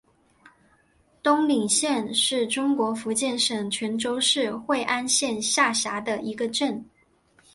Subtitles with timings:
[1.21, 6.83] 东岭镇是中国福建省泉州市惠安县下辖的一个镇。